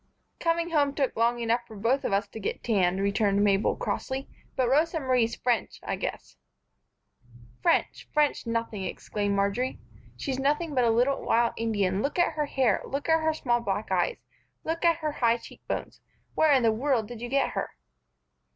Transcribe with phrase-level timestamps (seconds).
[0.39, 4.67] "Coming home took long enough for us both to get tanned," returned Mabel, crossly, "but
[4.67, 6.37] Rosa Marie's French, I guess."
[7.61, 8.07] "French!
[8.11, 9.77] French nothing!" exclaimed Marjory.
[10.17, 12.01] "She's nothing but a little wild Indian.
[12.01, 12.81] Look at her hair.
[12.83, 14.17] Look at her small black eyes.
[14.63, 16.01] Look at her high cheekbones.
[16.33, 17.69] Where in the world did you get her?"